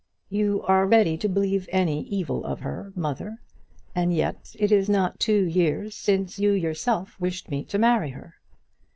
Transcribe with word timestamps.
"You 0.31 0.63
are 0.63 0.87
ready 0.87 1.15
to 1.19 1.29
believe 1.29 1.69
any 1.71 2.01
evil 2.05 2.43
of 2.43 2.61
her, 2.61 2.91
mother; 2.95 3.39
and 3.93 4.11
yet 4.11 4.55
it 4.57 4.71
is 4.71 4.89
not 4.89 5.19
two 5.19 5.43
years 5.43 5.93
since 5.93 6.39
you 6.39 6.53
yourself 6.53 7.15
wished 7.21 7.51
me 7.51 7.63
to 7.65 7.77
marry 7.77 8.09
her." 8.09 8.33